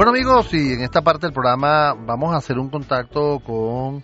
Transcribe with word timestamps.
Bueno 0.00 0.12
amigos, 0.12 0.54
y 0.54 0.72
en 0.72 0.80
esta 0.80 1.02
parte 1.02 1.26
del 1.26 1.34
programa 1.34 1.92
vamos 1.92 2.32
a 2.32 2.38
hacer 2.38 2.58
un 2.58 2.70
contacto 2.70 3.38
con 3.40 4.02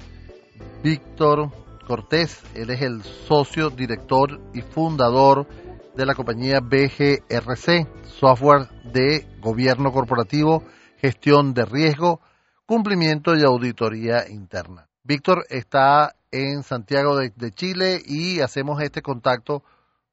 Víctor 0.83 1.51
Cortés. 1.87 2.43
Él 2.54 2.69
es 2.69 2.83
el 2.83 3.03
socio, 3.03 3.71
director 3.71 4.38
y 4.53 4.61
fundador 4.61 5.47
de 5.95 6.04
la 6.04 6.15
compañía 6.15 6.61
BGRC, 6.61 8.04
software 8.04 8.69
de 8.93 9.27
gobierno 9.40 9.90
corporativo, 9.90 10.65
gestión 10.99 11.54
de 11.54 11.65
riesgo, 11.65 12.21
cumplimiento 12.67 13.35
y 13.35 13.42
auditoría 13.42 14.28
interna. 14.28 14.90
Víctor 15.03 15.47
está 15.49 16.15
en 16.30 16.62
Santiago 16.62 17.16
de, 17.16 17.33
de 17.34 17.52
Chile 17.52 18.02
y 18.05 18.41
hacemos 18.41 18.83
este 18.83 19.01
contacto 19.01 19.62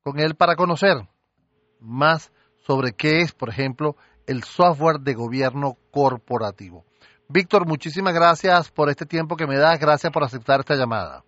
con 0.01 0.17
él 0.21 0.35
para 0.35 0.55
conocer 0.55 1.09
más 1.81 2.31
sobre 2.65 2.93
qué 2.93 3.19
es, 3.19 3.33
por 3.33 3.49
ejemplo, 3.49 3.97
el 4.27 4.43
software 4.43 4.99
de 4.99 5.13
gobierno 5.13 5.77
corporativo. 5.91 6.83
Víctor, 7.29 7.67
muchísimas 7.67 8.13
gracias 8.13 8.71
por 8.71 8.89
este 8.89 9.05
tiempo 9.05 9.35
que 9.35 9.47
me 9.47 9.57
das, 9.57 9.79
gracias 9.79 10.11
por 10.11 10.23
aceptar 10.23 10.59
esta 10.59 10.75
llamada. 10.75 11.23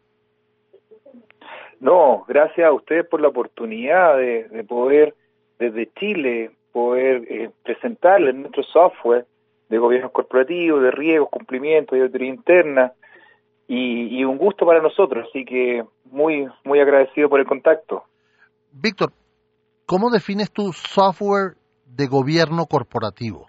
No, 1.79 2.25
gracias 2.27 2.67
a 2.67 2.71
ustedes 2.71 3.07
por 3.07 3.21
la 3.21 3.29
oportunidad 3.29 4.17
de, 4.17 4.65
poder 4.67 5.13
desde 5.59 5.91
Chile 5.93 6.51
poder 6.71 7.23
eh, 7.31 7.49
presentarles 7.63 8.35
nuestro 8.35 8.63
software 8.63 9.25
de 9.69 9.77
gobierno 9.77 10.11
corporativo, 10.11 10.79
de 10.79 10.91
riesgos, 10.91 11.29
cumplimiento, 11.29 11.95
de 11.95 12.01
auditoría 12.01 12.29
interna 12.29 12.91
y, 13.67 14.19
y 14.19 14.25
un 14.25 14.37
gusto 14.37 14.65
para 14.65 14.81
nosotros, 14.81 15.25
así 15.29 15.45
que 15.45 15.85
muy 16.11 16.47
muy 16.65 16.79
agradecido 16.79 17.29
por 17.29 17.39
el 17.39 17.47
contacto. 17.47 18.03
Víctor, 18.71 19.11
¿cómo 19.85 20.09
defines 20.09 20.51
tu 20.51 20.73
software 20.73 21.55
de 21.85 22.07
gobierno 22.07 22.65
corporativo? 22.65 23.47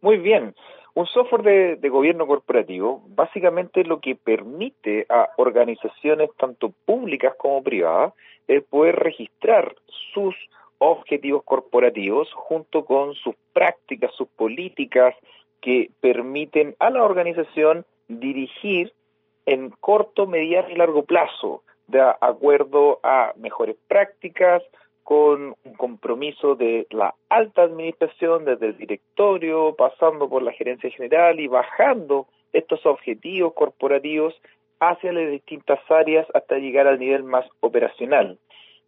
Muy 0.00 0.18
bien. 0.18 0.54
Un 0.94 1.06
software 1.06 1.78
de, 1.78 1.88
gobierno 1.88 2.26
corporativo 2.26 3.02
básicamente 3.08 3.84
lo 3.84 4.00
que 4.00 4.16
permite 4.16 5.06
a 5.08 5.28
organizaciones 5.36 6.30
tanto 6.36 6.72
públicas 6.84 7.34
como 7.38 7.62
privadas 7.62 8.14
el 8.48 8.62
poder 8.62 8.96
registrar 8.96 9.74
sus 10.12 10.34
objetivos 10.78 11.44
corporativos 11.44 12.28
junto 12.32 12.84
con 12.84 13.14
sus 13.14 13.34
prácticas, 13.52 14.12
sus 14.16 14.28
políticas 14.28 15.14
que 15.60 15.90
permiten 16.00 16.74
a 16.78 16.90
la 16.90 17.04
organización 17.04 17.84
dirigir 18.08 18.92
en 19.46 19.70
corto, 19.70 20.26
mediano 20.26 20.70
y 20.70 20.76
largo 20.76 21.04
plazo 21.04 21.62
de 21.86 22.00
acuerdo 22.20 23.00
a 23.02 23.32
mejores 23.36 23.76
prácticas, 23.88 24.62
con 25.08 25.56
un 25.64 25.72
compromiso 25.78 26.54
de 26.54 26.86
la 26.90 27.14
alta 27.30 27.62
administración, 27.62 28.44
desde 28.44 28.66
el 28.66 28.76
directorio, 28.76 29.74
pasando 29.74 30.28
por 30.28 30.42
la 30.42 30.52
gerencia 30.52 30.90
general 30.90 31.40
y 31.40 31.46
bajando 31.46 32.26
estos 32.52 32.84
objetivos 32.84 33.54
corporativos 33.54 34.34
hacia 34.80 35.14
las 35.14 35.30
distintas 35.30 35.80
áreas 35.90 36.26
hasta 36.34 36.58
llegar 36.58 36.86
al 36.86 36.98
nivel 36.98 37.24
más 37.24 37.46
operacional. 37.60 38.38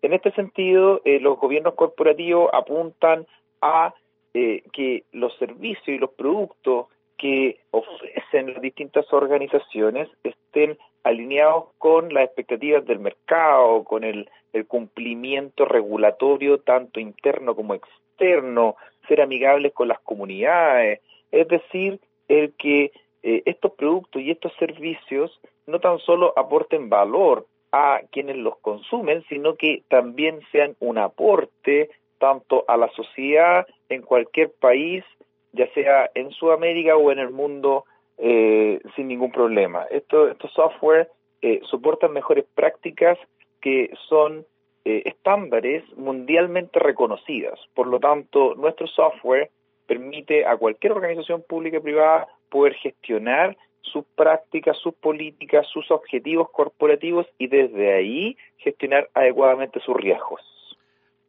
En 0.02 0.12
este 0.12 0.30
sentido, 0.32 1.00
eh, 1.06 1.20
los 1.20 1.38
gobiernos 1.38 1.72
corporativos 1.72 2.50
apuntan 2.52 3.26
a 3.62 3.94
eh, 4.34 4.62
que 4.74 5.04
los 5.12 5.34
servicios 5.38 5.88
y 5.88 5.96
los 5.96 6.10
productos 6.10 6.88
que 7.16 7.60
ofrecen 7.70 8.52
las 8.52 8.60
distintas 8.60 9.10
organizaciones 9.10 10.06
estén 10.22 10.76
alineados 11.02 11.68
con 11.78 12.12
las 12.12 12.24
expectativas 12.24 12.84
del 12.84 12.98
mercado, 12.98 13.84
con 13.84 14.04
el, 14.04 14.28
cumplimiento 14.66 15.64
regulatorio 15.64 16.58
tanto 16.58 17.00
interno 17.00 17.54
como 17.54 17.74
externo, 17.74 18.76
ser 19.08 19.20
amigables 19.20 19.72
con 19.72 19.88
las 19.88 20.00
comunidades, 20.00 21.00
es 21.30 21.48
decir, 21.48 22.00
el 22.28 22.52
que 22.54 22.92
eh, 23.22 23.42
estos 23.44 23.72
productos 23.72 24.22
y 24.22 24.30
estos 24.30 24.52
servicios 24.58 25.40
no 25.66 25.78
tan 25.78 25.98
solo 25.98 26.32
aporten 26.36 26.88
valor 26.88 27.46
a 27.72 28.00
quienes 28.10 28.36
los 28.36 28.58
consumen, 28.58 29.24
sino 29.28 29.54
que 29.54 29.82
también 29.88 30.40
sean 30.50 30.74
un 30.80 30.98
aporte 30.98 31.90
tanto 32.18 32.64
a 32.68 32.76
la 32.76 32.88
sociedad 32.90 33.66
en 33.88 34.02
cualquier 34.02 34.50
país, 34.52 35.04
ya 35.52 35.72
sea 35.72 36.10
en 36.14 36.30
Sudamérica 36.32 36.96
o 36.96 37.12
en 37.12 37.18
el 37.18 37.30
mundo 37.30 37.84
eh, 38.18 38.80
sin 38.96 39.08
ningún 39.08 39.32
problema. 39.32 39.86
Esto, 39.90 40.28
estos 40.28 40.52
software 40.52 41.08
eh, 41.42 41.60
soportan 41.70 42.12
mejores 42.12 42.44
prácticas 42.54 43.18
que 43.60 43.90
son 44.08 44.46
eh, 44.84 45.02
estándares 45.04 45.84
mundialmente 45.96 46.78
reconocidas. 46.78 47.58
Por 47.74 47.86
lo 47.86 47.98
tanto, 47.98 48.54
nuestro 48.54 48.86
software 48.86 49.50
permite 49.86 50.46
a 50.46 50.56
cualquier 50.56 50.92
organización 50.92 51.42
pública 51.48 51.78
y 51.78 51.80
privada 51.80 52.28
poder 52.48 52.74
gestionar 52.74 53.56
sus 53.82 54.04
prácticas, 54.14 54.76
sus 54.82 54.94
políticas, 54.94 55.66
sus 55.72 55.90
objetivos 55.90 56.48
corporativos 56.52 57.26
y 57.38 57.48
desde 57.48 57.96
ahí 57.96 58.36
gestionar 58.58 59.08
adecuadamente 59.14 59.80
sus 59.80 59.96
riesgos. 59.96 60.40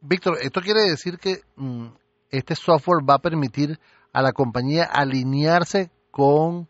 Víctor, 0.02 0.38
esto 0.42 0.62
quiere 0.62 0.82
decir 0.82 1.18
que 1.18 1.38
mm, 1.56 1.88
este 2.30 2.56
software 2.56 3.04
va 3.08 3.16
a 3.16 3.20
permitir 3.20 3.78
a 4.14 4.22
la 4.22 4.32
compañía 4.32 4.84
alinearse 4.84 5.90
con 6.10 6.68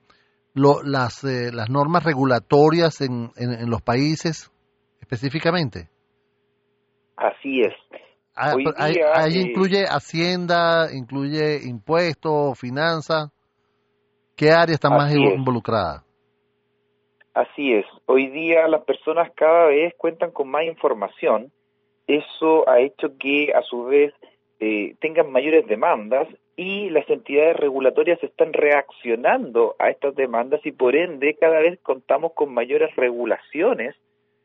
las, 0.53 1.23
eh, 1.23 1.51
las 1.53 1.69
normas 1.69 2.03
regulatorias 2.03 3.01
en, 3.01 3.31
en, 3.37 3.69
los 3.69 3.81
países 3.81 4.50
específicamente? 5.11 5.89
Así 7.17 7.61
es. 7.61 7.73
Ah, 8.33 8.55
ahí, 8.77 8.95
eh, 8.95 9.41
incluye 9.41 9.83
Hacienda, 9.85 10.87
incluye 10.93 11.59
impuestos, 11.67 12.57
finanzas. 12.57 13.29
¿Qué 14.37 14.49
área 14.51 14.73
está 14.73 14.89
más 14.89 15.13
involucrada? 15.13 16.03
Así 17.33 17.73
es. 17.73 17.85
Hoy 18.05 18.27
día 18.27 18.67
las 18.67 18.83
personas 18.83 19.31
cada 19.35 19.67
vez 19.67 19.93
cuentan 19.97 20.31
con 20.31 20.49
más 20.49 20.63
información. 20.63 21.51
Eso 22.07 22.67
ha 22.67 22.79
hecho 22.79 23.17
que 23.19 23.53
a 23.53 23.61
su 23.61 23.83
vez 23.83 24.13
eh, 24.59 24.95
tengan 24.99 25.31
mayores 25.31 25.67
demandas 25.67 26.27
y 26.55 26.89
las 26.89 27.07
entidades 27.09 27.57
regulatorias 27.57 28.21
están 28.23 28.53
reaccionando 28.53 29.75
a 29.77 29.89
estas 29.89 30.15
demandas 30.15 30.65
y 30.65 30.71
por 30.71 30.95
ende 30.95 31.35
cada 31.39 31.59
vez 31.59 31.79
contamos 31.81 32.33
con 32.33 32.53
mayores 32.53 32.95
regulaciones, 32.95 33.95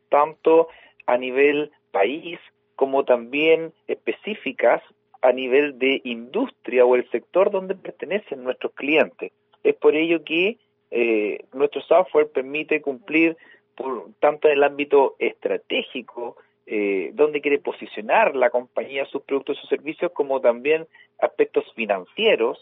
tanto 0.09 0.69
a 1.06 1.17
nivel 1.17 1.71
país 1.91 2.39
como 2.75 3.05
también 3.05 3.72
específicas 3.87 4.83
a 5.22 5.33
nivel 5.33 5.78
de 5.78 6.00
industria 6.05 6.84
o 6.84 6.94
el 6.94 7.09
sector 7.11 7.50
donde 7.50 7.75
pertenecen 7.75 8.44
nuestros 8.44 8.72
clientes. 8.75 9.33
Es 9.65 9.75
por 9.75 9.97
ello 9.97 10.22
que 10.25 10.59
eh, 10.91 11.44
nuestro 11.53 11.81
software 11.83 12.28
permite 12.28 12.81
cumplir 12.81 13.37
por, 13.75 14.11
tanto 14.21 14.49
en 14.49 14.55
el 14.55 14.65
ámbito 14.65 15.17
estratégico 15.19 16.37
eh, 16.67 17.11
dónde 17.15 17.41
quiere 17.41 17.59
posicionar 17.59 18.34
la 18.34 18.50
compañía 18.50 19.05
sus 19.06 19.23
productos 19.23 19.62
o 19.62 19.67
servicios, 19.69 20.12
como 20.12 20.41
también 20.41 20.87
aspectos 21.19 21.65
financieros 21.75 22.59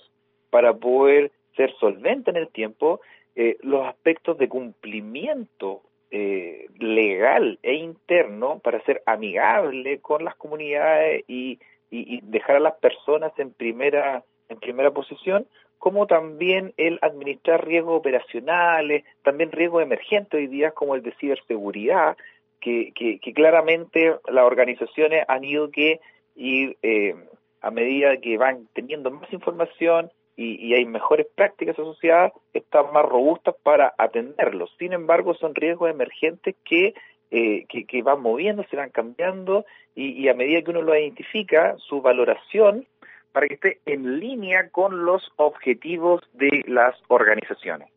para 0.51 0.75
poder 0.75 1.33
ser 1.57 1.75
solvente 1.81 2.31
en 2.31 2.37
el 2.37 2.49
tiempo, 2.49 3.01
eh, 3.35 3.57
los 3.63 3.87
aspectos 3.87 4.39
de 4.39 4.49
cumplimiento 4.49 5.83
eh, 6.17 6.69
legal 6.79 7.59
e 7.61 7.75
interno 7.75 8.61
para 8.61 8.81
ser 8.85 9.03
amigable 9.05 9.99
con 9.99 10.25
las 10.25 10.37
comunidades 10.37 11.25
y, 11.27 11.59
y, 11.91 12.21
dejar 12.23 12.55
a 12.55 12.61
las 12.61 12.75
personas 12.75 13.33
en 13.37 13.53
primera 13.53 14.23
en 14.49 14.61
primera 14.61 14.93
posición, 14.93 15.49
como 15.77 16.07
también 16.07 16.73
el 16.77 17.01
administrar 17.03 17.67
riesgos 17.67 17.99
operacionales, 17.99 19.03
también 19.25 19.51
riesgos 19.51 19.83
emergentes 19.83 20.39
hoy 20.39 20.47
día 20.47 20.71
como 20.71 20.95
el 20.95 21.03
de 21.03 21.17
ciberseguridad, 21.19 22.17
que, 22.61 22.93
claramente 23.35 24.15
las 24.29 24.45
organizaciones 24.45 25.25
han 25.27 25.43
ido 25.43 25.73
que 25.73 25.99
ir 26.37 26.77
eh, 26.83 27.17
a 27.61 27.73
medida 27.73 28.19
que 28.19 28.39
van 28.39 28.69
teniendo 28.73 29.11
más 29.11 29.33
información 29.33 30.13
y, 30.37 30.75
hay 30.75 30.85
mejores 30.85 31.27
prácticas 31.35 31.79
asociadas, 31.79 32.33
están 32.53 32.93
más 32.93 33.05
robustas 33.05 33.55
para 33.63 33.95
atenderlos. 33.99 34.75
Sin 34.79 34.93
embargo, 34.93 35.35
son 35.35 35.55
riesgos 35.55 35.91
emergentes 35.91 36.57
que, 36.65 36.95
eh, 37.31 37.67
que, 37.69 38.03
van 38.03 38.21
moviendo, 38.21 38.65
se 38.71 38.77
van 38.77 38.91
cambiando 38.91 39.65
y, 39.95 40.29
a 40.29 40.35
medida 40.35 40.63
que 40.63 40.71
uno 40.71 40.83
lo 40.83 40.97
identifica, 40.97 41.77
su 41.79 42.01
valoración 42.03 42.87
para 43.33 43.49
que 43.49 43.55
esté 43.55 43.81
en 43.87 44.19
línea 44.19 44.71
con 44.71 45.05
los 45.05 45.23
objetivos 45.37 46.23
de 46.33 46.65
las 46.67 46.95
organizaciones. 47.09 47.89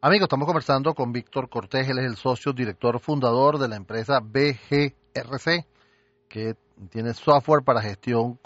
Amigos, 0.00 0.24
estamos 0.24 0.46
conversando 0.46 0.94
con 0.94 1.12
Víctor 1.12 1.48
Cortés, 1.48 1.88
él 1.88 1.98
es 1.98 2.06
el 2.06 2.16
socio 2.16 2.52
director 2.52 2.98
fundador 2.98 3.58
de 3.58 3.68
la 3.68 3.76
empresa 3.76 4.18
BGRC, 4.20 5.64
que 6.28 6.54
tiene 6.90 7.14
software 7.14 7.62
para 7.62 7.82
gestión 7.82 8.38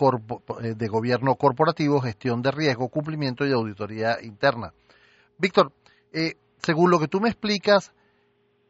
eh, 0.62 0.74
de 0.76 0.88
gobierno 0.88 1.34
corporativo, 1.36 2.00
gestión 2.00 2.42
de 2.42 2.50
riesgo, 2.50 2.88
cumplimiento 2.88 3.46
y 3.46 3.52
auditoría 3.52 4.22
interna. 4.22 4.72
Víctor, 5.38 5.72
eh, 6.12 6.34
según 6.58 6.90
lo 6.90 6.98
que 6.98 7.08
tú 7.08 7.20
me 7.20 7.28
explicas, 7.28 7.92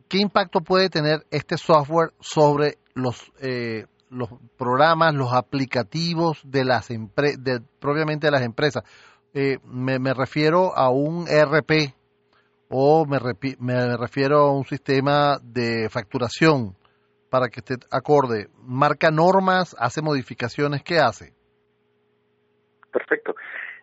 ¿qué 0.08 0.18
impacto 0.18 0.60
puede 0.60 0.90
tener 0.90 1.26
este 1.30 1.56
software 1.56 2.12
sobre 2.20 2.78
los, 2.94 3.32
eh, 3.40 3.86
los 4.10 4.28
programas, 4.56 5.14
los 5.14 5.32
aplicativos 5.32 6.40
de 6.44 6.64
las 6.64 6.88
de, 6.88 7.62
propiamente 7.78 8.26
de 8.26 8.30
las 8.30 8.42
empresas? 8.42 8.84
eh, 9.36 9.58
me, 9.66 10.14
refiero 10.14 10.74
a 10.74 10.88
un 10.88 11.28
ERP 11.28 11.94
o 12.70 13.04
me, 13.04 13.18
me 13.58 13.96
refiero 13.98 14.38
a 14.38 14.52
un 14.52 14.64
sistema 14.64 15.38
de 15.42 15.90
facturación 15.90 16.74
para 17.36 17.50
que 17.50 17.60
esté 17.60 17.74
acorde. 17.90 18.46
Marca 18.62 19.10
normas, 19.10 19.76
hace 19.78 20.00
modificaciones, 20.00 20.82
¿qué 20.82 20.98
hace? 20.98 21.34
Perfecto. 22.90 23.34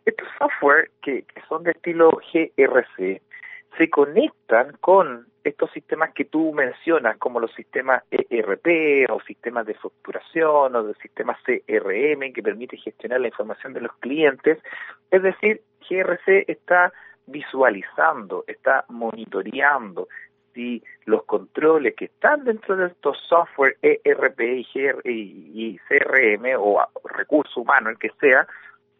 Estos 0.06 0.28
software 0.40 0.90
que, 1.04 1.24
son 1.48 1.62
de 1.62 1.72
estilo 1.72 2.10
GRC 2.34 3.22
se 3.78 3.90
conectan 3.92 4.76
con 4.82 5.28
estos 5.44 5.70
sistemas 5.72 6.14
que 6.16 6.26
tú 6.26 6.52
mencionas, 6.52 7.18
como 7.18 7.40
los 7.40 7.54
sistemas 7.54 8.02
ERP 8.10 9.12
o 9.12 9.22
sistemas 9.22 9.68
de 9.68 9.76
facturación 9.76 10.76
o 10.76 10.84
de 10.84 10.96
sistemas 10.96 11.38
CRM 11.44 12.34
que 12.34 12.42
permiten 12.42 12.80
gestionar 12.80 13.22
la 13.22 13.28
información 13.28 13.74
de 13.74 13.82
los 13.82 13.96
clientes. 13.98 14.58
Es 15.12 15.22
decir, 15.22 15.62
GRC 15.88 16.46
está 16.48 16.92
visualizando, 17.28 18.46
está 18.48 18.86
monitoreando 18.90 20.08
si 20.54 20.84
los 21.06 21.24
controles 21.24 21.96
que 21.96 22.06
están 22.06 22.44
dentro 22.44 22.76
de 22.76 22.88
estos 22.88 23.18
software 23.28 23.78
ERP 23.82 24.40
y, 25.04 25.80
CRM 25.88 26.46
o 26.58 26.82
recurso 27.06 27.62
humano, 27.62 27.90
el 27.90 27.98
que 27.98 28.12
sea, 28.20 28.48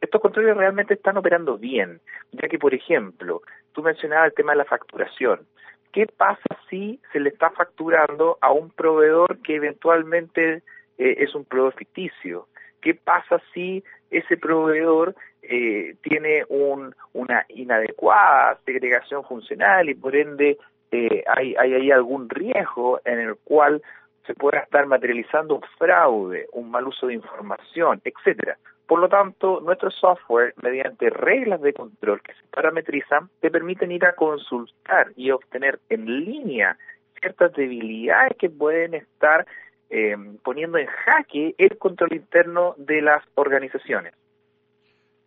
estos 0.02 0.22
controles 0.22 0.58
realmente 0.58 0.96
están 0.96 1.18
operando 1.18 1.58
bien, 1.58 2.02
ya 2.32 2.48
que, 2.48 2.60
por 2.60 2.74
ejemplo, 2.74 3.42
tú 3.72 3.82
mencionabas 3.82 4.28
el 4.28 4.34
tema 4.34 4.52
de 4.52 4.58
la 4.58 4.66
facturación. 4.66 5.48
¿Qué 5.92 6.08
pasa 6.08 6.58
si 6.70 7.00
se 7.12 7.20
le 7.20 7.30
está 7.30 7.52
facturando 7.52 8.38
a 8.42 8.52
un 8.52 8.72
proveedor 8.72 9.38
que 9.44 9.56
eventualmente 9.56 10.64
eh, 10.98 11.16
es 11.20 11.36
un 11.36 11.46
proveedor 11.46 11.76
ficticio? 11.76 12.48
¿Qué 12.82 12.96
pasa 12.96 13.42
si 13.54 13.84
ese 14.10 14.38
proveedor 14.38 15.16
eh, 15.42 15.96
tiene 16.02 16.46
un, 16.50 16.96
una 17.14 17.46
inadecuada 17.50 18.58
segregación 18.66 19.24
funcional 19.24 19.90
y 19.90 19.94
por 19.94 20.16
ende 20.16 20.58
eh, 20.94 21.24
hay, 21.26 21.56
hay, 21.56 21.74
hay 21.74 21.92
algún 21.92 22.30
riesgo 22.30 23.02
en 23.04 23.20
el 23.20 23.36
cual 23.38 23.82
se 24.28 24.36
pueda 24.36 24.60
estar 24.60 24.86
materializando 24.86 25.56
un 25.56 25.64
fraude, 25.80 26.48
un 26.54 26.70
mal 26.70 26.88
uso 26.88 27.08
de 27.08 27.16
información, 27.16 28.00
etcétera. 28.06 28.60
Por 28.86 29.00
lo 29.00 29.10
tanto, 29.10 29.60
nuestro 29.62 29.90
software, 29.90 30.54
mediante 30.62 31.10
reglas 31.10 31.62
de 31.62 31.74
control 31.74 32.22
que 32.22 32.34
se 32.34 32.48
parametrizan, 32.52 33.28
te 33.42 33.50
permiten 33.50 33.92
ir 33.92 34.06
a 34.06 34.14
consultar 34.14 35.12
y 35.16 35.32
obtener 35.32 35.80
en 35.90 36.06
línea 36.06 36.78
ciertas 37.20 37.54
debilidades 37.54 38.38
que 38.38 38.52
pueden 38.52 38.94
estar 38.94 39.48
eh, 39.90 40.16
poniendo 40.44 40.78
en 40.78 40.86
jaque 40.86 41.56
el 41.58 41.78
control 41.80 42.14
interno 42.14 42.76
de 42.78 43.02
las 43.02 43.24
organizaciones. 43.34 44.14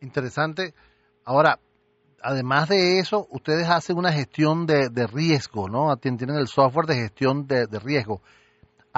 Interesante. 0.00 0.74
Ahora, 1.24 1.58
además 2.22 2.68
de 2.68 2.98
eso, 2.98 3.26
ustedes 3.30 3.68
hacen 3.68 3.98
una 3.98 4.12
gestión 4.12 4.66
de, 4.66 5.06
riesgo, 5.12 5.68
¿no? 5.68 5.96
Tienen 5.96 6.36
el 6.36 6.46
software 6.46 6.86
de 6.86 6.94
gestión 6.94 7.46
de 7.46 7.78
riesgo. 7.84 8.20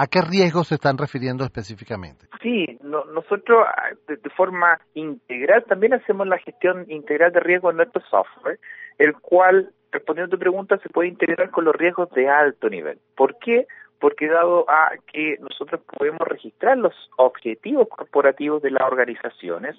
¿A 0.01 0.07
qué 0.07 0.21
riesgos 0.21 0.69
se 0.69 0.75
están 0.75 0.97
refiriendo 0.97 1.43
específicamente? 1.43 2.25
Sí, 2.41 2.79
nosotros 2.83 3.65
ah, 3.67 3.89
de, 4.07 4.29
forma 4.29 4.79
integral 4.93 5.65
también 5.65 5.93
hacemos 5.93 6.25
la 6.25 6.37
gestión 6.37 6.85
integral 6.89 7.33
de 7.33 7.41
riesgos 7.41 7.71
en 7.71 7.77
nuestro 7.77 8.01
software, 8.09 8.61
el 8.97 9.11
cual, 9.15 9.73
respondiendo 9.91 10.33
a 10.33 10.37
tu 10.37 10.39
pregunta, 10.39 10.77
se 10.77 10.87
puede 10.87 11.09
integrar 11.09 11.51
con 11.51 11.65
los 11.65 11.75
riesgos 11.75 12.09
de 12.11 12.29
alto 12.29 12.69
nivel. 12.69 12.97
¿Por 13.17 13.37
qué? 13.39 13.67
Porque 13.99 14.29
dado 14.29 14.69
a 14.69 14.91
que 15.11 15.35
nosotros 15.41 15.81
podemos 15.97 16.25
registrar 16.25 16.77
los 16.77 16.93
objetivos 17.17 17.89
corporativos 17.89 18.61
de 18.61 18.71
las 18.71 18.83
organizaciones, 18.83 19.75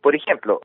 por 0.00 0.14
ejemplo, 0.14 0.60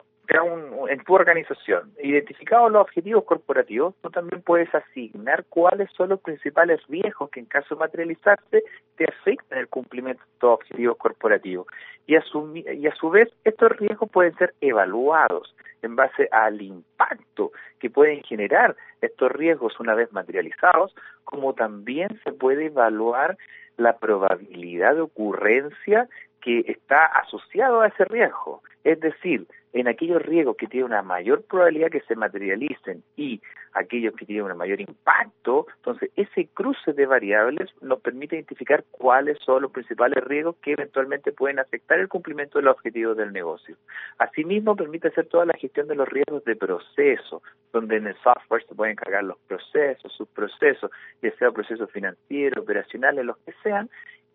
en 0.89 1.03
tu 1.03 1.15
organización, 1.15 1.91
identificados 2.01 2.71
los 2.71 2.81
objetivos 2.81 3.23
corporativos, 3.23 3.95
tú 4.01 4.11
también 4.11 4.43
puedes 4.43 4.73
asignar 4.75 5.43
cuáles 5.49 5.89
son 5.93 6.09
los 6.09 6.19
principales 6.19 6.79
riesgos 6.87 7.31
que 7.31 7.39
en 7.39 7.47
caso 7.47 7.73
de 7.73 7.79
materializarse 7.79 8.63
te 8.95 9.05
afectan 9.05 9.59
el 9.59 9.67
cumplimiento 9.67 10.21
de 10.21 10.39
tus 10.39 10.49
objetivos 10.49 10.97
corporativos. 10.97 11.65
Y 12.05 12.15
a, 12.15 12.21
su, 12.21 12.55
y 12.55 12.87
a 12.87 12.95
su 12.95 13.09
vez, 13.09 13.29
estos 13.43 13.71
riesgos 13.77 14.09
pueden 14.11 14.35
ser 14.37 14.53
evaluados 14.61 15.55
en 15.81 15.95
base 15.95 16.27
al 16.31 16.61
impacto 16.61 17.51
que 17.79 17.89
pueden 17.89 18.21
generar 18.23 18.75
estos 19.01 19.31
riesgos 19.31 19.79
una 19.79 19.95
vez 19.95 20.11
materializados, 20.11 20.93
como 21.23 21.53
también 21.53 22.19
se 22.23 22.33
puede 22.33 22.65
evaluar 22.65 23.37
la 23.77 23.97
probabilidad 23.97 24.95
de 24.95 25.01
ocurrencia 25.01 26.07
que 26.41 26.59
está 26.67 27.05
asociado 27.05 27.81
a 27.81 27.87
ese 27.87 28.05
riesgo. 28.05 28.61
Es 28.89 28.99
decir, 29.01 29.45
en 29.71 29.87
aquellos 29.87 30.19
riesgos 30.19 30.57
que 30.57 30.65
tienen 30.65 30.87
una 30.87 31.03
mayor 31.03 31.43
probabilidad 31.43 31.91
que 31.91 32.01
se 32.07 32.15
materialicen 32.15 33.03
y 33.15 33.39
aquellos 33.73 34.15
que 34.15 34.25
tienen 34.25 34.51
un 34.51 34.57
mayor 34.57 34.81
impacto, 34.81 35.67
entonces 35.75 36.09
ese 36.15 36.47
cruce 36.55 36.93
de 36.93 37.05
variables 37.05 37.69
nos 37.81 38.01
permite 38.01 38.35
identificar 38.35 38.83
cuáles 38.89 39.37
son 39.45 39.61
los 39.61 39.71
principales 39.71 40.23
riesgos 40.23 40.55
que 40.63 40.71
eventualmente 40.71 41.31
pueden 41.31 41.59
afectar 41.59 41.99
el 41.99 42.07
cumplimiento 42.07 42.57
de 42.57 42.63
los 42.63 42.73
objetivos 42.73 43.15
del 43.15 43.31
negocio. 43.31 43.75
Asimismo, 44.17 44.75
permite 44.75 45.09
hacer 45.09 45.27
toda 45.27 45.45
la 45.45 45.53
gestión 45.53 45.87
de 45.87 45.93
los 45.93 46.09
riesgos 46.09 46.43
de 46.45 46.55
proceso, 46.55 47.43
donde 47.71 47.97
en 47.97 48.07
el 48.07 48.15
software 48.23 48.65
se 48.65 48.73
pueden 48.73 48.95
cargar 48.95 49.23
los 49.23 49.37
procesos, 49.47 50.11
sus 50.13 50.27
procesos, 50.29 50.89
ya 51.21 51.29
sea 51.35 51.51
procesos 51.51 51.91
financieros, 51.91 52.63
operacionales, 52.63 53.23
los 53.23 53.37
que 53.45 53.53
sean, 53.61 53.87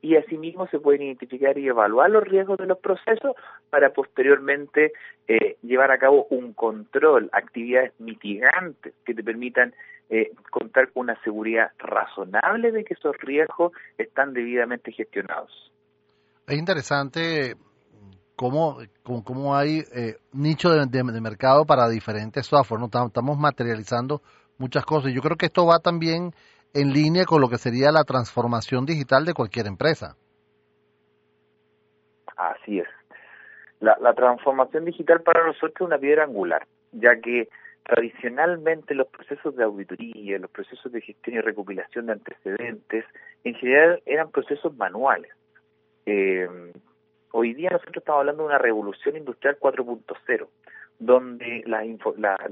y 0.05 0.17
asimismo 0.17 0.67
se 0.67 0.79
pueden 0.79 1.01
identificar 1.01 1.57
y 1.57 1.67
evaluar 1.67 2.11
los 2.11 2.23
riesgos 2.25 2.59
de 2.59 2.67
los 2.67 2.79
procesos 2.79 3.35
para 3.71 3.95
posteriormente 3.95 4.93
eh, 5.27 5.57
llevar 5.63 5.91
a 5.93 5.99
cabo 5.99 6.27
un 6.29 6.53
control, 6.53 7.31
actividades 7.33 7.99
mitigantes 7.99 8.93
que 9.07 9.15
te 9.15 9.25
permitan 9.25 9.73
eh, 10.11 10.33
contar 10.51 10.93
con 10.93 11.05
una 11.05 11.19
seguridad 11.23 11.71
razonable 11.79 12.71
de 12.71 12.85
que 12.85 12.93
esos 12.93 13.17
riesgos 13.17 13.73
están 13.97 14.35
debidamente 14.35 14.93
gestionados. 14.93 15.73
Es 16.47 16.59
interesante 16.59 17.55
cómo, 18.37 18.77
cómo, 19.03 19.57
hay 19.57 19.85
eh, 19.97 20.17
nicho 20.33 20.69
de, 20.69 20.85
de, 20.85 21.21
mercado 21.23 21.65
para 21.65 21.89
diferentes 21.89 22.45
software, 22.45 22.79
¿no? 22.79 22.91
Estamos 23.07 23.39
materializando 23.39 24.21
muchas 24.59 24.85
cosas. 24.85 25.15
Yo 25.15 25.23
creo 25.23 25.39
que 25.39 25.47
esto 25.47 25.65
va 25.65 25.79
también 25.79 26.35
en 26.75 26.93
línea 26.93 27.25
con 27.25 27.41
lo 27.41 27.49
que 27.49 27.57
sería 27.57 27.93
la 27.93 28.05
transformación 28.05 28.85
digital 28.85 29.25
de 29.25 29.33
cualquier 29.33 29.67
empresa. 29.67 30.17
Así 32.37 32.81
es. 32.81 32.89
La, 33.81 34.15
transformación 34.15 34.87
digital 34.87 35.21
para 35.21 35.47
nosotros 35.47 35.75
es 35.75 35.87
una 35.87 35.99
piedra 35.99 36.25
angular, 36.25 36.67
ya 36.93 37.21
que 37.21 37.49
tradicionalmente 37.85 38.95
los 38.95 39.09
procesos 39.09 39.55
de 39.57 39.65
auditoría, 39.65 40.39
los 40.39 40.51
procesos 40.51 40.91
de 40.91 41.03
gestión 41.03 41.37
y 41.37 41.41
recopilación 41.41 42.07
de 42.07 42.13
antecedentes, 42.13 43.05
en 43.45 43.55
general 43.55 44.03
eran 44.07 44.31
procesos 44.31 44.75
manuales. 44.77 45.31
Eh, 46.07 46.49
hoy 47.33 47.53
día 47.53 47.71
nosotros 47.71 47.99
estamos 47.99 48.21
hablando 48.21 48.45
de 48.45 48.49
una 48.49 48.59
revolución 48.59 49.17
industrial 49.17 49.59
4.0, 49.61 50.49
donde 50.99 51.63
las, 51.67 51.85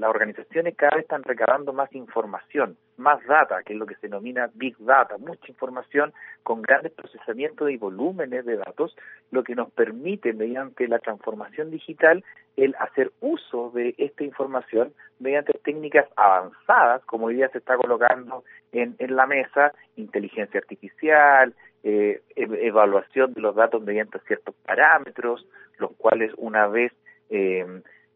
organizaciones 0.05 0.75
cada 0.75 0.97
vez 0.97 1.03
están 1.03 1.23
recabando 1.23 1.73
más 1.73 1.93
información, 1.95 2.77
más 2.97 3.25
data, 3.25 3.63
que 3.63 3.73
es 3.73 3.79
lo 3.79 3.85
que 3.85 3.95
se 3.95 4.07
denomina 4.07 4.49
Big 4.53 4.75
Data, 4.79 5.17
mucha 5.17 5.47
información 5.47 6.13
con 6.43 6.61
grandes 6.61 6.91
procesamientos 6.91 7.71
y 7.71 7.77
volúmenes 7.77 8.45
de 8.45 8.57
datos, 8.57 8.95
lo 9.31 9.43
que 9.43 9.55
nos 9.55 9.71
permite, 9.71 10.33
mediante 10.33 10.87
la 10.87 10.99
transformación 10.99 11.71
digital, 11.71 12.23
el 12.57 12.75
hacer 12.79 13.11
uso 13.21 13.71
de 13.73 13.95
esta 13.97 14.23
información 14.23 14.93
mediante 15.19 15.53
técnicas 15.63 16.07
avanzadas, 16.15 17.03
como 17.05 17.27
hoy 17.27 17.35
día 17.35 17.49
se 17.49 17.59
está 17.59 17.77
colocando 17.77 18.43
en, 18.71 18.95
en 18.99 19.15
la 19.15 19.25
mesa, 19.25 19.73
inteligencia 19.95 20.59
artificial, 20.59 21.53
eh, 21.83 22.21
evaluación 22.35 23.33
de 23.33 23.41
los 23.41 23.55
datos 23.55 23.81
mediante 23.81 24.19
ciertos 24.27 24.55
parámetros, 24.65 25.45
los 25.79 25.91
cuales 25.97 26.31
una 26.37 26.67
vez 26.67 26.93
eh, 27.29 27.65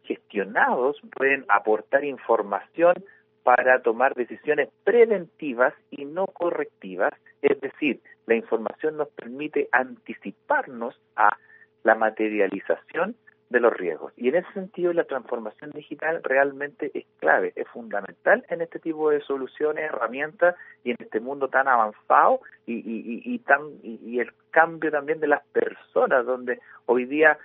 gestionados 0.07 0.99
pueden 1.15 1.45
aportar 1.49 2.03
información 2.05 2.95
para 3.43 3.81
tomar 3.81 4.13
decisiones 4.15 4.69
preventivas 4.83 5.73
y 5.89 6.05
no 6.05 6.27
correctivas, 6.27 7.13
es 7.41 7.59
decir, 7.61 8.01
la 8.25 8.35
información 8.35 8.97
nos 8.97 9.07
permite 9.09 9.69
anticiparnos 9.71 10.99
a 11.15 11.37
la 11.83 11.95
materialización 11.95 13.15
de 13.49 13.61
los 13.61 13.73
riesgos. 13.73 14.11
Y 14.17 14.27
en 14.27 14.35
ese 14.35 14.51
sentido 14.53 14.91
la 14.91 15.05
transformación 15.05 15.71
digital 15.71 16.21
realmente 16.23 16.91
es 16.93 17.05
clave, 17.19 17.53
es 17.55 17.67
fundamental 17.69 18.45
en 18.49 18.61
este 18.61 18.79
tipo 18.79 19.09
de 19.09 19.21
soluciones, 19.21 19.85
herramientas 19.85 20.55
y 20.83 20.91
en 20.91 20.97
este 20.99 21.21
mundo 21.21 21.47
tan 21.47 21.67
avanzado 21.69 22.41
y, 22.65 22.83
y, 22.85 23.39
tan, 23.39 23.61
y 23.81 24.19
el 24.19 24.33
cambio 24.51 24.91
también 24.91 25.21
de 25.21 25.27
las 25.27 25.45
personas, 25.47 26.25
donde 26.25 26.59
hoy 26.85 27.05
día 27.05 27.37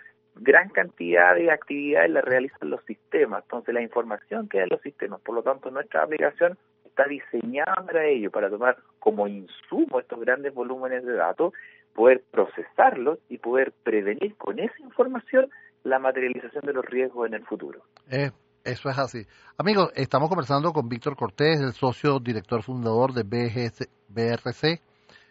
gran 0.42 0.68
cantidad 0.70 1.34
de 1.34 1.50
actividades 1.50 2.10
las 2.10 2.24
realizan 2.24 2.70
los 2.70 2.84
sistemas, 2.84 3.44
entonces 3.44 3.72
la 3.74 3.82
información 3.82 4.48
queda 4.48 4.64
en 4.64 4.70
los 4.70 4.82
sistemas, 4.82 5.20
por 5.20 5.34
lo 5.34 5.42
tanto 5.42 5.70
nuestra 5.70 6.02
aplicación 6.02 6.58
está 6.84 7.04
diseñada 7.04 7.74
para 7.86 8.06
ello, 8.06 8.30
para 8.30 8.50
tomar 8.50 8.76
como 8.98 9.26
insumo 9.26 10.00
estos 10.00 10.20
grandes 10.20 10.52
volúmenes 10.52 11.04
de 11.04 11.14
datos, 11.14 11.54
poder 11.94 12.22
procesarlos 12.30 13.18
y 13.28 13.38
poder 13.38 13.72
prevenir 13.82 14.34
con 14.36 14.58
esa 14.58 14.78
información 14.80 15.48
la 15.84 15.98
materialización 15.98 16.64
de 16.64 16.72
los 16.72 16.84
riesgos 16.84 17.26
en 17.26 17.34
el 17.34 17.44
futuro. 17.44 17.82
Es 18.08 18.32
Eso 18.64 18.88
es 18.90 18.98
así. 18.98 19.26
Amigos, 19.58 19.90
estamos 19.94 20.28
conversando 20.28 20.72
con 20.72 20.88
Víctor 20.88 21.16
Cortés, 21.16 21.60
el 21.60 21.72
socio 21.72 22.20
director 22.20 22.62
fundador 22.62 23.12
de 23.12 23.24
BGS, 23.24 23.88
BRC, 24.08 24.80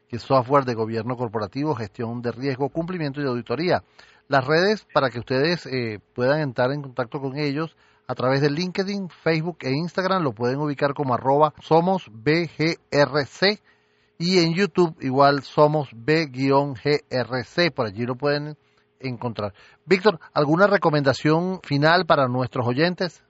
que 0.10 0.18
es 0.18 0.22
software 0.22 0.66
de 0.66 0.74
gobierno 0.74 1.16
corporativo, 1.16 1.74
gestión 1.74 2.22
de 2.22 2.32
riesgo, 2.34 2.70
cumplimiento 2.70 3.22
y 3.22 3.26
auditoría. 3.26 3.82
Las 4.28 4.46
redes 4.46 4.86
para 4.94 5.10
que 5.10 5.20
ustedes 5.20 5.66
eh, 5.66 6.00
puedan 6.14 6.42
entrar 6.42 6.72
en 6.72 6.82
contacto 6.82 7.20
con 7.20 7.38
ellos 7.38 7.76
a 8.08 8.16
través 8.16 8.42
de 8.42 8.50
LinkedIn, 8.50 9.10
Facebook 9.10 9.60
e 9.62 9.72
Instagram 9.72 10.24
lo 10.24 10.34
pueden 10.34 10.60
ubicar 10.60 10.94
como 10.94 11.14
arroba 11.14 11.54
somos 11.62 12.10
BGRC 12.12 13.62
y 14.18 14.40
en 14.40 14.54
YouTube 14.54 14.96
igual 15.02 15.42
somos 15.42 15.90
B-GRC, 15.96 17.74
por 17.74 17.88
allí 17.88 18.06
lo 18.06 18.16
pueden 18.16 18.56
encontrar. 19.00 19.54
Víctor, 19.86 20.20
¿alguna 20.34 20.68
recomendación 20.68 21.60
final 21.64 22.06
para 22.06 22.28
nuestros 22.28 22.68
oyentes? 22.68 23.26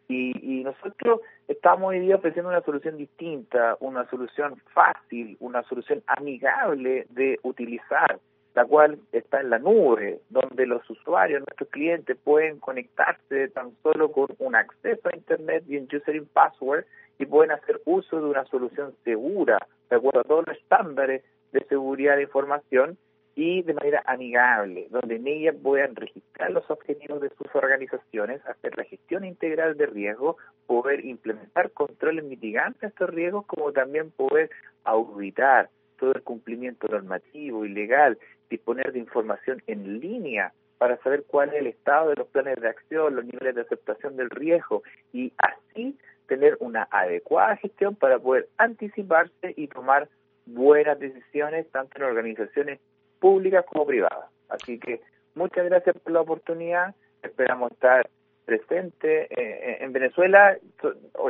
Y, 0.08 0.64
nosotros 0.64 1.20
estamos 1.48 1.90
hoy 1.90 2.00
día 2.00 2.16
ofreciendo 2.18 2.50
una 2.50 2.62
solución 2.62 2.98
distinta, 2.98 3.78
una 3.80 4.10
solución 4.10 4.58
fácil, 4.74 5.38
una 5.40 5.64
solución 5.64 6.04
amigable 6.06 7.08
de 7.12 7.40
utilizar, 7.44 8.20
la 8.54 8.66
cual 8.66 9.00
está 9.14 9.40
en 9.40 9.50
la 9.50 9.60
nube, 9.60 10.20
donde 10.30 10.66
los 10.66 10.88
usuarios, 10.90 11.42
nuestros 11.48 11.70
clientes, 11.70 12.18
pueden 12.24 12.60
conectarse 12.60 13.48
tan 13.50 13.72
solo 13.84 14.12
con 14.12 14.28
un 14.40 14.56
acceso 14.56 15.08
a 15.08 15.16
Internet 15.16 15.64
y 15.68 15.78
un 15.78 15.86
username 15.86 16.28
password 16.34 16.84
y 17.22 17.26
pueden 17.28 17.52
hacer 17.52 17.80
uso 17.86 18.20
de 18.20 18.26
una 18.26 18.46
solución 18.46 18.96
segura, 19.04 19.60
de 19.90 19.96
acuerdo 19.96 20.22
a 20.22 20.24
todos 20.24 20.48
los 20.48 20.58
estándares 20.58 21.24
de 21.52 21.64
seguridad 21.66 22.16
de 22.16 22.24
información 22.24 22.98
y 23.36 23.62
de 23.62 23.76
manera 23.76 24.04
amigable, 24.08 24.88
donde 24.90 25.18
en 25.18 25.28
ella 25.28 25.54
puedan 25.54 25.96
registrar 25.96 26.52
los 26.52 26.70
objetivos 26.70 27.22
de 27.22 27.30
sus 27.30 27.48
organizaciones, 27.54 28.46
hacer 28.46 28.76
la 28.76 28.86
gestión 28.86 29.24
integral 29.24 29.78
de 29.78 29.86
riesgo, 29.86 30.38
poder 30.66 31.06
implementar 31.06 31.72
controles 31.72 32.26
mitigantes 32.26 32.84
a 32.84 32.88
estos 32.88 33.10
riesgos, 33.10 33.46
como 33.46 33.72
también 33.72 34.12
poder 34.12 34.50
auditar 34.84 35.70
todo 36.00 36.14
el 36.14 36.24
cumplimiento 36.24 36.88
normativo 36.88 37.66
y 37.66 37.70
legal, 37.70 38.18
disponer 38.50 38.92
de 38.92 39.00
información 39.00 39.62
en 39.68 40.00
línea 40.00 40.54
para 40.80 40.98
saber 41.04 41.24
cuál 41.28 41.50
es 41.50 41.56
el 41.56 41.68
estado 41.68 42.10
de 42.10 42.16
los 42.16 42.28
planes 42.30 42.60
de 42.60 42.68
acción, 42.68 43.16
los 43.16 43.26
niveles 43.26 43.54
de 43.54 43.62
aceptación 43.62 44.18
del 44.18 44.32
riesgo 44.32 44.82
y 45.14 45.32
así 45.38 45.96
tener 46.32 46.56
una 46.62 46.88
adecuada 46.90 47.58
gestión 47.58 47.94
para 47.94 48.18
poder 48.18 48.48
anticiparse 48.58 49.54
y 49.58 49.68
tomar 49.68 50.08
buenas 50.46 50.98
decisiones 50.98 51.70
tanto 51.72 51.98
en 51.98 52.04
organizaciones 52.04 52.80
públicas 53.20 53.66
como 53.66 53.86
privadas. 53.86 54.30
Así 54.48 54.80
que 54.80 55.02
muchas 55.36 55.66
gracias 55.66 55.98
por 55.98 56.14
la 56.14 56.22
oportunidad. 56.22 56.96
Esperamos 57.22 57.74
estar 57.74 58.10
presentes 58.46 59.30
eh, 59.30 59.80
en 59.82 59.92
Venezuela. 59.92 60.58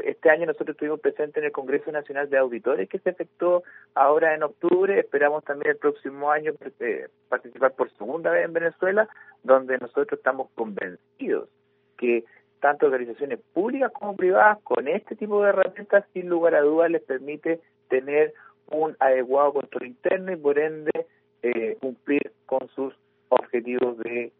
Este 0.03 0.29
año 0.29 0.45
nosotros 0.45 0.75
estuvimos 0.75 0.99
presentes 0.99 1.37
en 1.37 1.45
el 1.45 1.51
Congreso 1.51 1.91
Nacional 1.91 2.29
de 2.29 2.37
Auditores 2.37 2.87
que 2.87 2.99
se 2.99 3.09
efectuó 3.09 3.63
ahora 3.95 4.35
en 4.35 4.43
octubre. 4.43 4.99
Esperamos 4.99 5.43
también 5.45 5.71
el 5.71 5.77
próximo 5.77 6.29
año 6.29 6.53
eh, 6.79 7.07
participar 7.27 7.71
por 7.71 7.89
segunda 7.97 8.29
vez 8.29 8.45
en 8.45 8.53
Venezuela, 8.53 9.09
donde 9.41 9.79
nosotros 9.79 10.19
estamos 10.19 10.51
convencidos 10.53 11.49
que 11.97 12.23
tanto 12.61 12.85
organizaciones 12.85 13.39
públicas 13.53 13.91
como 13.91 14.15
privadas 14.15 14.59
con 14.63 14.87
este 14.87 15.15
tipo 15.15 15.43
de 15.43 15.49
herramientas 15.49 16.05
sin 16.13 16.29
lugar 16.29 16.55
a 16.55 16.61
dudas 16.61 16.89
les 16.91 17.01
permite 17.01 17.59
tener 17.89 18.33
un 18.71 18.95
adecuado 18.99 19.53
control 19.53 19.87
interno 19.87 20.31
y 20.31 20.37
por 20.37 20.57
ende 20.57 21.07
eh, 21.41 21.77
cumplir 21.81 22.31
con 22.45 22.69
sus 22.69 22.93
objetivos 23.29 23.97
de 23.97 24.31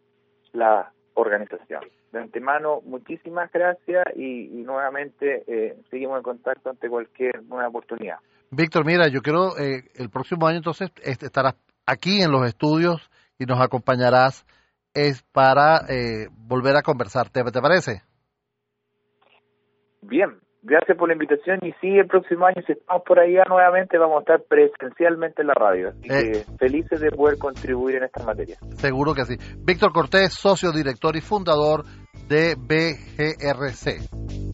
la 0.52 0.92
organización. 1.14 1.82
De 2.12 2.20
antemano, 2.20 2.80
muchísimas 2.84 3.50
gracias 3.52 4.04
y, 4.16 4.48
nuevamente 4.64 5.42
eh, 5.46 5.76
seguimos 5.90 6.18
en 6.18 6.22
contacto 6.22 6.70
ante 6.70 6.88
cualquier 6.88 7.42
nueva 7.44 7.68
oportunidad. 7.68 8.18
Víctor, 8.50 8.84
mira, 8.84 9.08
yo 9.08 9.20
quiero 9.20 9.58
eh, 9.58 9.84
el 9.96 10.10
próximo 10.10 10.46
año 10.46 10.58
entonces 10.58 10.90
estarás 11.02 11.56
aquí 11.86 12.22
en 12.22 12.30
los 12.30 12.46
estudios 12.46 13.10
y 13.38 13.46
nos 13.46 13.60
acompañarás 13.60 14.46
es 14.94 15.22
para 15.32 15.80
volver 16.32 16.76
a 16.76 16.82
conversar. 16.82 17.30
¿Te, 17.30 17.42
¿Te 17.42 17.60
parece? 17.62 18.11
Bien, 20.02 20.38
Gracias 20.64 20.96
por 20.96 21.08
la 21.08 21.14
invitación 21.14 21.58
y 21.62 21.72
sí, 21.80 21.88
el 21.88 22.06
próximo 22.06 22.46
año, 22.46 22.62
si 22.64 22.72
estamos 22.72 23.02
por 23.04 23.18
allá 23.18 23.42
nuevamente, 23.48 23.98
vamos 23.98 24.18
a 24.18 24.20
estar 24.20 24.42
presencialmente 24.48 25.42
en 25.42 25.48
la 25.48 25.54
radio. 25.54 25.88
Así 25.88 26.02
que 26.02 26.38
eh. 26.38 26.44
felices 26.56 27.00
de 27.00 27.10
poder 27.10 27.36
contribuir 27.36 27.96
en 27.96 28.04
esta 28.04 28.24
materia. 28.24 28.58
Seguro 28.76 29.12
que 29.12 29.24
sí. 29.24 29.34
Víctor 29.58 29.92
Cortés, 29.92 30.32
socio, 30.34 30.70
director 30.70 31.16
y 31.16 31.20
fundador 31.20 31.84
de 32.28 32.54
BGRC. 32.54 34.51